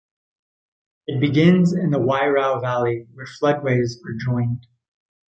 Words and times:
It 1.05 1.19
begins 1.21 1.73
in 1.73 1.91
the 1.91 1.99
Wairau 1.99 2.59
valley 2.59 3.05
where 3.13 3.27
floodways 3.27 3.97
are 4.03 4.17
joined. 4.17 4.65